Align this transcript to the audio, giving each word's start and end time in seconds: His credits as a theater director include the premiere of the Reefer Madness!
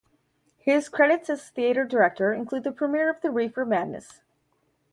His 0.57 0.89
credits 0.89 1.29
as 1.29 1.47
a 1.47 1.51
theater 1.51 1.85
director 1.85 2.33
include 2.33 2.63
the 2.63 2.71
premiere 2.71 3.07
of 3.11 3.21
the 3.21 3.29
Reefer 3.29 3.65
Madness! 3.65 4.21